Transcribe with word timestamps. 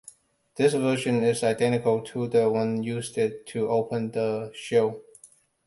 This 0.55 0.73
version 0.73 1.21
is 1.23 1.43
identical 1.43 2.01
to 2.01 2.27
the 2.27 2.49
one 2.49 2.81
used 2.81 3.13
to 3.45 3.67
open 3.69 4.09
the 4.09 4.51
show. 4.55 5.03